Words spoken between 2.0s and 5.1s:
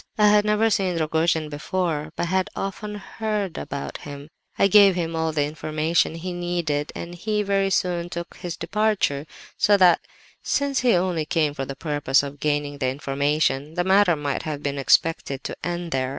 but had often heard about him. "I gave